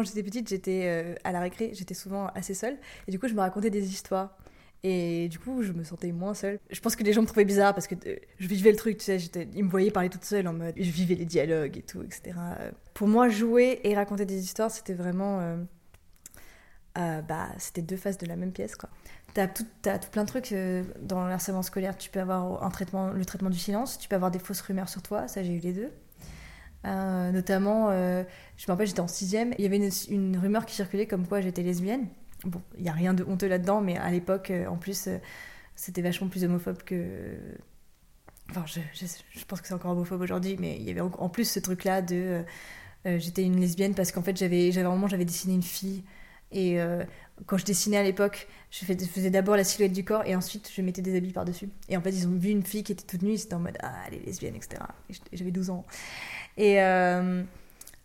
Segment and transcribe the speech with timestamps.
[0.00, 2.78] quand j'étais petite, j'étais euh, à la récré, j'étais souvent assez seule.
[3.06, 4.36] Et du coup, je me racontais des histoires.
[4.82, 6.58] Et du coup, je me sentais moins seule.
[6.70, 8.96] Je pense que les gens me trouvaient bizarre parce que euh, je vivais le truc,
[8.96, 9.18] tu sais,
[9.54, 12.34] ils me voyaient parler toute seule en mode je vivais les dialogues et tout, etc.
[12.94, 15.40] Pour moi, jouer et raconter des histoires, c'était vraiment.
[15.40, 15.56] Euh,
[16.98, 18.88] euh, bah, c'était deux faces de la même pièce, quoi.
[19.34, 20.54] T'as tout, tout plein de trucs
[21.02, 21.96] dans l'harcèlement scolaire.
[21.96, 24.88] Tu peux avoir un traitement, le traitement du silence, tu peux avoir des fausses rumeurs
[24.88, 25.92] sur toi, ça j'ai eu les deux.
[26.84, 31.26] Notamment, je me rappelle, j'étais en sixième, il y avait une, rumeur qui circulait comme
[31.26, 32.08] quoi j'étais lesbienne.
[32.44, 35.18] Bon, il n'y a rien de honteux là-dedans, mais à l'époque, euh, en plus, euh,
[35.76, 37.36] c'était vachement plus homophobe que.
[38.50, 41.48] Enfin, je, je, pense que c'est encore homophobe aujourd'hui, mais il y avait en plus
[41.48, 42.42] ce truc-là de.
[43.06, 46.02] Euh, j'étais une lesbienne parce qu'en fait, j'avais, j'avais moment, j'avais dessiné une fille.
[46.52, 46.78] Et
[47.46, 50.82] quand je dessinais à l'époque, je faisais d'abord la silhouette du corps et ensuite je
[50.82, 51.68] mettais des habits par-dessus.
[51.88, 53.60] Et en fait, ils ont vu une fille qui était toute nue, ils étaient en
[53.60, 54.82] mode Ah, elle est lesbienne, etc.
[55.32, 55.86] Et j'avais 12 ans.
[56.56, 56.80] Et.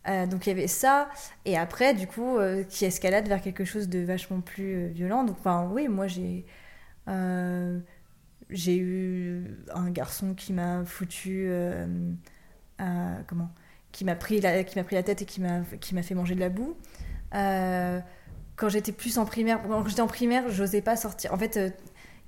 [0.08, 1.08] Euh, donc il y avait ça,
[1.44, 5.24] et après, du coup, euh, qui escalade vers quelque chose de vachement plus euh, violent.
[5.24, 6.46] Donc, enfin, oui, moi j'ai.
[8.50, 11.50] j'ai eu un garçon qui m'a foutu.
[13.26, 13.50] comment?
[13.92, 16.34] Qui m'a pris, la, qui pris la tête et qui m'a, qui m'a fait manger
[16.34, 16.76] de la boue.
[18.56, 21.32] Quand j'étais plus en primaire, quand j'étais en primaire, j'osais pas sortir.
[21.32, 21.74] En fait,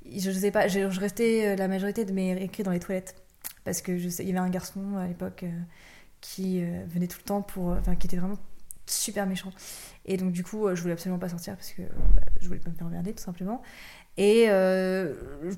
[0.04, 3.16] je pas, je, restais la majorité de mes écrits dans les toilettes.
[3.64, 5.44] Parce que il y avait un garçon à l'époque
[6.20, 7.70] qui euh, venait tout le temps pour.
[7.70, 8.38] Euh, enfin, qui était vraiment
[8.86, 9.50] super méchant.
[10.06, 12.60] Et donc, du coup, euh, je voulais absolument pas sortir parce que bah, je voulais
[12.60, 13.62] pas me faire emmerder, tout simplement.
[14.16, 14.48] Et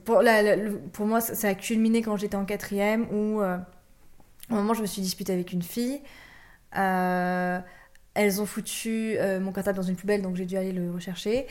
[0.04, 3.54] pour, moi, ça, a culminé quand j'étais en quatrième où, à
[4.50, 6.02] un moment, je me suis disputée avec une fille.
[8.14, 11.46] Elles ont foutu mon cartable dans une poubelle, donc j'ai dû aller le rechercher.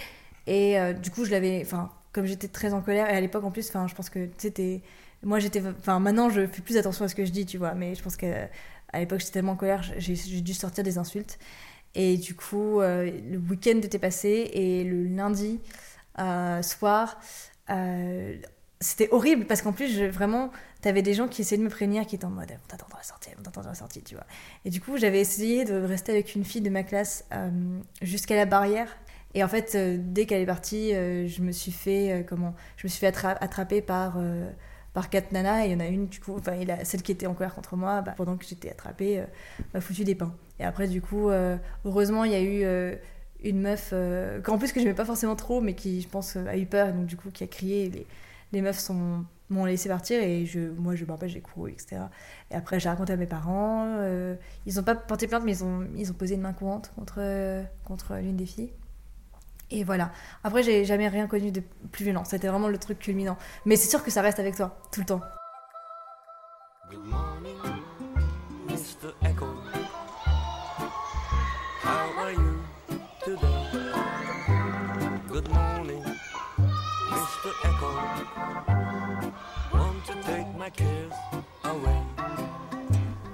[0.48, 1.62] Et du coup, je l'avais.
[1.64, 4.82] Enfin, comme j'étais très en colère, et à l'époque en plus, je pense que c'était.
[5.24, 5.62] Moi, j'étais.
[5.80, 8.04] Enfin, maintenant, je fais plus attention à ce que je dis, tu vois, mais je
[8.04, 8.26] pense que
[8.92, 11.38] à l'époque, j'étais tellement en colère, j'ai dû sortir des insultes.
[11.96, 15.60] Et du coup, euh, le week-end était passé et le lundi
[16.20, 17.20] euh, soir,
[17.70, 18.38] euh,
[18.82, 22.06] c'était horrible parce qu'en plus, je, vraiment, t'avais des gens qui essayaient de me prévenir,
[22.06, 24.16] qui étaient en mode on t'attendra à la sortie, on t'attendra à la sortie, tu
[24.16, 24.26] vois.
[24.66, 27.26] Et du coup, j'avais essayé de rester avec une fille de ma classe
[28.02, 28.98] jusqu'à la barrière.
[29.36, 29.78] Et en fait,
[30.12, 34.18] dès qu'elle est partie, je me suis fait, comment, je me suis fait attraper par
[34.94, 37.28] par quatre nanas et il y en a une du coup enfin celle qui était
[37.28, 39.26] en colère contre moi bah, pendant que j'étais attrapée euh,
[39.74, 42.96] m'a foutu des pains et après du coup euh, heureusement il y a eu euh,
[43.44, 43.94] une meuf
[44.44, 46.92] qu'en plus que je n'aimais pas forcément trop mais qui je pense a eu peur
[46.92, 48.06] donc du coup qui a crié
[48.52, 48.90] les meufs
[49.50, 50.46] m'ont laissé partir et
[50.78, 52.02] moi je me rappelle j'ai couru etc
[52.52, 53.88] et après j'ai raconté à mes parents
[54.66, 58.38] ils n'ont pas porté plainte mais ils ont ont posé une main courante contre l'une
[58.38, 58.72] des filles
[59.72, 60.12] et voilà.
[60.44, 61.62] Après, j'ai jamais rien connu de
[61.92, 62.24] plus violent.
[62.24, 63.38] C'était vraiment le truc culminant.
[63.66, 65.22] Mais c'est sûr que ça reste avec toi, tout le temps.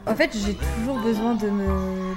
[0.06, 2.14] En fait, j'ai toujours besoin de me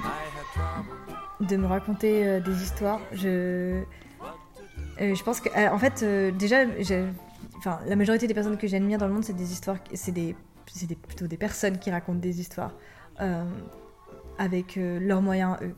[1.39, 2.99] de me raconter euh, des histoires.
[3.13, 3.81] Je
[5.01, 6.03] euh, je pense que, euh, en fait,
[6.37, 6.65] déjà,
[7.57, 10.35] enfin, la majorité des personnes que j'admire dans le monde, c'est des histoires, c'est des,
[10.83, 12.73] des, plutôt des personnes qui racontent des histoires
[14.37, 15.75] avec leurs moyens eux.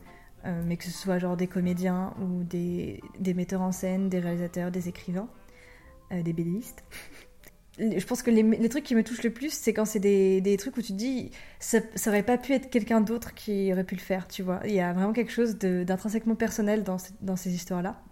[0.64, 4.70] mais que ce soit genre des comédiens ou des, des metteurs en scène, des réalisateurs,
[4.70, 5.28] des écrivains,
[6.10, 6.84] des bédéistes.
[7.78, 10.76] Je pense que les, trucs qui me touchent le plus, c'est quand c'est des, trucs
[10.76, 13.94] où tu te dis, ça, ça aurait pas pu être quelqu'un d'autre qui aurait pu
[13.94, 14.60] le faire, tu vois.
[14.64, 18.02] Il y a vraiment quelque chose d'intrinsèquement personnel dans, ces histoires-là.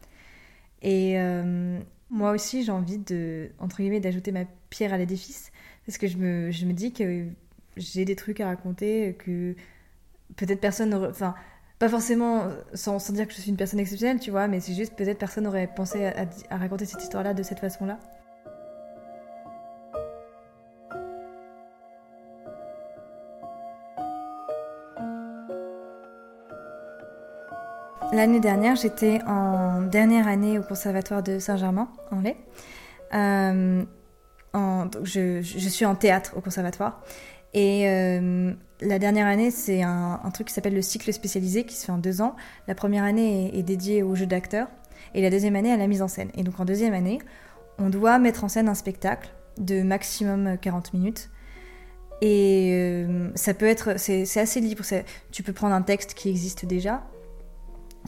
[0.81, 1.79] Et euh,
[2.09, 5.53] moi aussi, j'ai envie de, entre guillemets, d'ajouter ma pierre à l'édifice,
[5.85, 7.27] parce que je me, je me dis que
[7.77, 9.55] j'ai des trucs à raconter que
[10.37, 11.09] peut-être personne n'aurait...
[11.09, 11.35] Enfin,
[11.79, 14.75] pas forcément sans, sans, dire que je suis une personne exceptionnelle, tu vois, mais c'est
[14.75, 16.05] juste peut-être personne n'aurait pensé
[16.51, 17.99] à raconter cette histoire-là de cette façon-là.
[28.13, 32.35] L'année dernière, j'étais en dernière année au Conservatoire de Saint-Germain, en Laye.
[33.15, 33.85] Euh,
[35.05, 37.05] je, suis en théâtre au Conservatoire.
[37.55, 41.87] Et euh, la dernière année, c'est un, truc qui s'appelle le cycle spécialisé, qui se
[41.87, 42.35] fait en deux ans.
[42.67, 44.67] La première année est, dédiée au jeu d'acteur,
[45.15, 46.31] et la deuxième année à la mise en scène.
[46.35, 47.21] Et donc en deuxième année,
[47.79, 51.31] on doit mettre en scène un spectacle de maximum 40 minutes.
[52.23, 54.83] Et euh, ça peut être, c'est assez libre.
[55.31, 57.05] Tu peux prendre un texte qui existe déjà,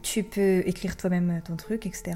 [0.00, 2.12] tu peux écrire toi-même ton truc, etc.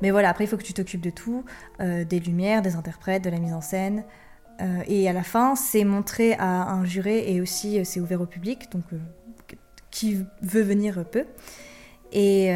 [0.00, 1.44] Mais voilà, après, il faut que tu t'occupes de tout,
[1.80, 4.04] euh, des lumières, des interprètes, de la mise en scène.
[4.60, 8.20] Euh, et à la fin, c'est montré à un juré et aussi euh, c'est ouvert
[8.20, 8.84] au public, donc
[9.90, 11.26] qui veut venir peut.
[12.12, 12.50] Et,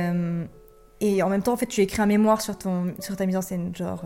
[1.01, 3.37] et en même temps, en fait, tu écris un mémoire sur, ton, sur ta mise
[3.37, 4.05] en scène, genre.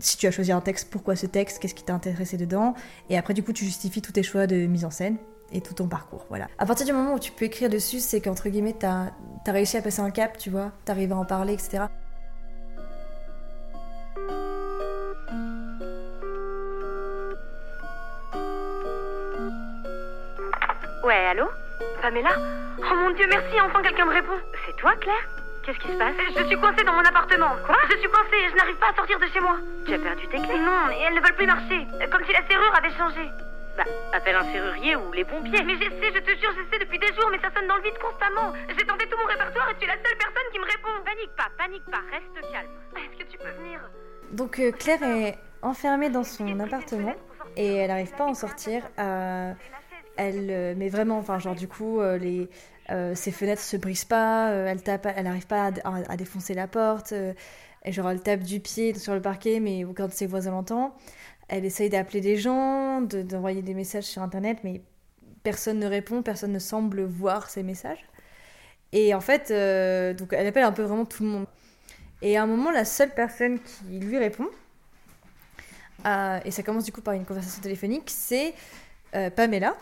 [0.00, 2.74] si tu as choisi un texte, pourquoi ce texte, qu'est-ce qui t'a intéressé dedans,
[3.10, 5.18] et après du coup tu justifies tous tes choix de mise en scène
[5.52, 6.26] et tout ton parcours.
[6.28, 6.48] Voilà.
[6.58, 9.10] À partir du moment où tu peux écrire dessus, c'est qu'entre guillemets, t'as
[9.46, 11.84] as réussi à passer un cap, tu vois, t'arrives à en parler, etc.
[21.04, 21.46] Ouais, allô?
[22.00, 22.30] Pamela?
[22.78, 24.38] Oh mon dieu, merci, enfin quelqu'un me répond.
[24.66, 25.28] C'est toi, Claire?
[25.64, 26.14] Qu'est-ce qui se passe?
[26.36, 27.54] Je suis coincée dans mon appartement.
[27.66, 27.76] Quoi?
[27.90, 29.56] Je suis coincée, je n'arrive pas à sortir de chez moi.
[29.86, 30.58] Tu as perdu tes clés?
[30.58, 31.86] Non, et elles ne veulent plus marcher.
[32.10, 33.30] Comme si la serrure avait changé.
[33.76, 35.62] Bah, appelle un serrurier ou les pompiers.
[35.62, 37.98] Mais j'essaie, je te jure, j'essaie depuis des jours, mais ça sonne dans le vide
[37.98, 38.52] constamment.
[38.68, 40.88] J'ai tenté tout mon répertoire et tu es la seule personne qui me répond.
[41.04, 42.68] Panique pas, panique pas, reste calme.
[42.96, 43.80] Est-ce que tu peux venir
[44.32, 47.14] Donc euh, Claire est enfermée dans son appartement
[47.56, 48.82] et elle n'arrive pas à en sortir.
[48.98, 49.52] Euh,
[50.16, 52.50] elle, euh, mais vraiment, enfin, genre du coup, les,
[53.14, 57.12] ses fenêtres se brisent pas, elle tape, elle n'arrive pas à, défoncer la porte.
[57.12, 60.92] et genre elle tape du pied sur le parquet, mais quand ses voisins l'entendent
[61.52, 64.80] elle essaye d'appeler des gens, d'envoyer des messages sur Internet, mais
[65.42, 68.02] personne ne répond, personne ne semble voir ces messages.
[68.92, 71.46] Et en fait, euh, donc elle appelle un peu vraiment tout le monde.
[72.22, 74.48] Et à un moment, la seule personne qui lui répond,
[76.06, 78.54] euh, et ça commence du coup par une conversation téléphonique, c'est
[79.14, 79.76] euh, Pamela,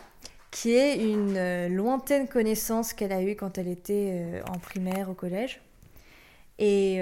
[0.49, 5.61] qui est une lointaine connaissance qu'elle a eue quand elle était en primaire au collège.
[6.59, 7.01] Et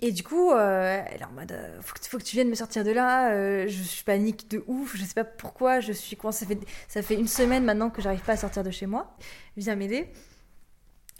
[0.00, 2.84] et du coup, euh, elle est en mode euh, faut, que, tu viennes me sortir
[2.84, 3.32] de là.
[3.32, 4.94] Euh, je, suis panique de ouf.
[4.96, 5.80] Je sais pas pourquoi.
[5.80, 8.62] Je suis quoi ça fait ça fait une semaine maintenant que j'arrive pas à sortir
[8.62, 9.16] de chez moi.
[9.56, 10.08] Viens m'aider.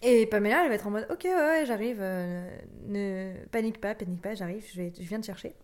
[0.02, 2.00] Et Pamela, elle va être en mode ok ouais, j'arrive.
[2.00, 4.34] ne panique pas, panique pas.
[4.34, 4.64] J'arrive.
[4.74, 5.54] Je, je viens te chercher.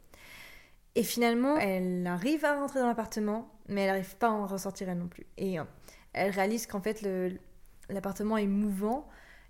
[0.94, 4.88] Et finalement, elle arrive à rentrer dans l'appartement, mais elle n'arrive pas à en ressortir
[4.88, 5.26] elle non plus.
[5.36, 5.56] Et
[6.14, 7.06] elle réalise qu'en fait
[7.90, 9.06] l'appartement est mouvant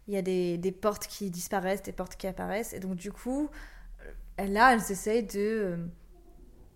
[0.08, 2.72] il y a des, des, portes qui disparaissent, des portes qui apparaissent.
[2.72, 3.48] Et donc, du coup,
[4.40, 5.76] euh, là, elles essayent de, euh,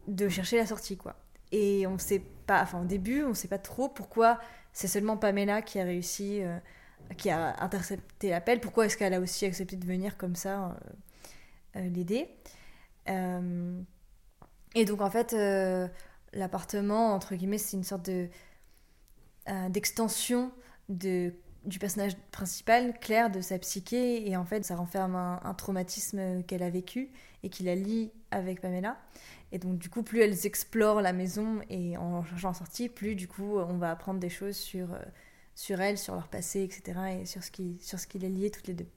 [0.07, 1.17] de chercher la sortie, quoi.
[1.53, 4.39] Et on sait pas, enfin, au début, on sait pas trop pourquoi
[4.73, 6.59] c'est seulement Pamela qui a réussi, euh,
[7.17, 8.61] qui a intercepté l'appel.
[8.61, 10.77] Pourquoi est-ce qu'elle a aussi accepté de venir comme ça
[11.75, 12.29] l'aider
[13.07, 15.37] Et donc, en fait,
[16.33, 18.29] l'appartement, entre guillemets, c'est une sorte de
[19.69, 20.51] d'extension
[20.89, 21.33] de
[21.67, 26.63] du personnage principal, Claire, de sa psyché, et en fait, ça renferme un, traumatisme qu'elle
[26.63, 27.11] a vécu
[27.43, 28.97] et qui la lie avec Pamela.
[29.53, 33.29] Et donc, du coup, plus elles explorent la maison et en cherchant sortie, plus du
[33.29, 34.99] coup, on va apprendre des choses sur, euh,
[35.55, 37.21] sur elles, sur leur passé, etc.
[37.21, 38.89] et sur ce, qui, sur ce qui les liait toutes les deux.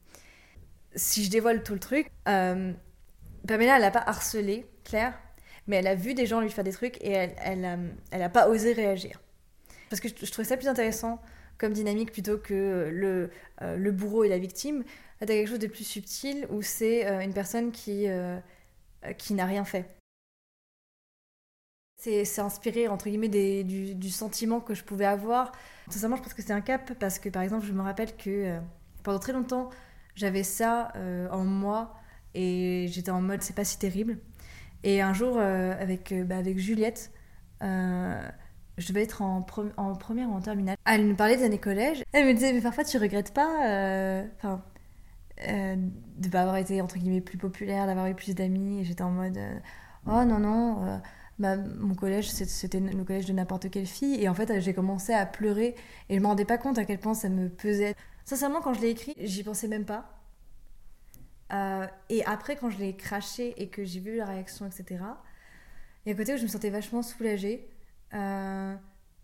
[0.96, 2.74] Si je dévoile tout le truc, euh,
[3.48, 5.20] Pamela, elle n'a pas harcelé Claire,
[5.68, 7.78] mais elle a vu des gens lui faire des trucs et elle n'a
[8.12, 9.22] elle, pas osé réagir.
[9.90, 11.20] Parce que je, je trouvais ça plus intéressant
[11.60, 13.30] comme dynamique plutôt que le,
[13.62, 14.84] euh, le bourreau et la victime.
[15.22, 18.40] Là, tu as quelque chose de plus subtil où c'est euh, une personne qui, euh,
[19.18, 19.86] qui n'a rien fait.
[22.02, 25.52] C'est inspiré, entre guillemets, du, sentiment que je pouvais avoir.
[25.90, 28.58] Sincèrement, je pense que c'est un cap parce que, par exemple, je me rappelle que
[29.04, 29.70] pendant très longtemps,
[30.16, 30.94] j'avais ça
[31.30, 31.94] en moi
[32.36, 34.18] et j'étais en mode c'est pas si terrible.
[34.84, 37.12] Et un jour, avec, bah, avec Juliette,
[38.80, 40.78] je devais être en, première ou en terminale.
[40.86, 42.04] Elle nous parlait des années collège.
[42.14, 44.26] Elle me disait, mais parfois tu regrettes pas euh,
[45.48, 48.80] euh, de ne pas avoir été entre guillemets plus populaire, d'avoir eu plus d'amis.
[48.80, 49.60] Et j'étais en mode, euh,
[50.08, 51.02] oh non, non,
[51.40, 54.22] bah, mon collège c'était le collège de n'importe quelle fille.
[54.24, 55.76] Et en fait, j'ai commencé à pleurer
[56.08, 57.96] et je me rendais pas compte à quel point ça me pesait.
[58.24, 60.16] Sincèrement, quand je l'ai écrit, j'y pensais même pas.
[62.10, 65.04] et après, quand je l'ai craché et que j'ai vu la réaction, etc.,
[66.06, 67.68] il y a un côté où je me sentais vachement soulagée
[68.14, 68.76] euh,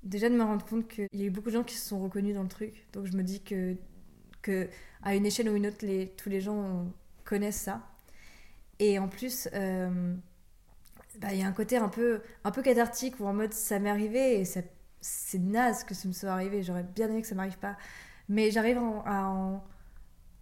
[0.03, 1.99] déjà de me rendre compte qu'il y a eu beaucoup de gens qui se sont
[2.01, 2.87] reconnus dans le truc.
[2.93, 3.75] Donc je me dis que,
[4.41, 4.69] que
[5.03, 6.87] à une échelle ou une autre, les, tous les gens
[7.25, 7.81] connaissent ça.
[8.79, 10.15] Et en plus, euh,
[11.19, 13.79] bah, il y a un côté un peu, un peu cathartique où en mode ça
[13.79, 16.63] m'est arrivé et c'est naze que ça me soit arrivé.
[16.63, 17.77] J'aurais bien aimé que ça m'arrive pas.
[18.29, 19.61] Mais j'arrive à,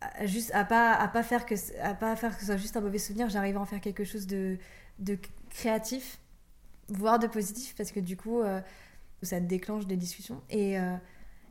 [0.01, 2.77] à, juste à pas à pas faire que à pas faire que ce soit juste
[2.77, 3.29] un mauvais souvenir.
[3.29, 4.57] J'arrive à en faire quelque chose de,
[4.99, 5.17] de
[5.49, 6.19] créatif
[6.89, 8.61] voire de positif, parce que du coup, euh,
[9.21, 10.41] ça déclenche des discussions.
[10.49, 10.95] Et, euh,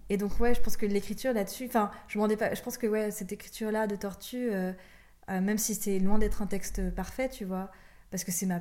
[0.08, 2.86] et donc, ouais, je pense que l'écriture là-dessus, enfin, je m'en pas, je pense que
[2.86, 4.72] ouais, cette écriture-là de Tortue, euh,
[5.28, 7.70] même si c'est loin d'être un texte parfait, tu vois,
[8.10, 8.60] parce que c'est ma,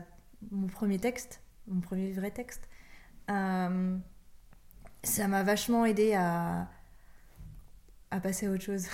[0.51, 2.69] mon premier texte, mon premier vrai texte,
[3.27, 3.69] ça
[5.27, 6.69] m'a vachement aidé à,
[8.11, 8.87] à passer à autre chose,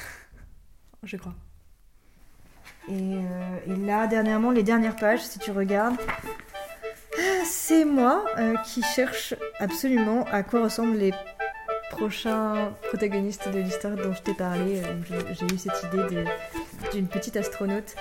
[1.03, 1.35] je crois.
[2.89, 3.15] Et,
[3.67, 5.97] et, là, dernièrement, les dernières pages, si tu regardes,
[7.67, 11.11] c'est moi euh, qui cherche absolument à quoi ressemblent les
[11.91, 16.23] prochain protagoniste de l'histoire dont je t'ai parlé, euh, j'ai eu cette idée
[16.93, 17.95] d'une petite astronaute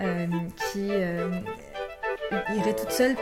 [0.00, 0.26] euh,
[0.70, 3.16] qui irait toute seule,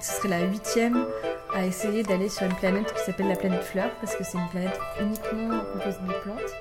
[0.00, 1.06] ce serait la huitième
[1.54, 4.48] à essayer d'aller sur une planète qui s'appelle la planète Fleur, parce que c'est une
[4.48, 6.52] planète uniquement composée de plantes.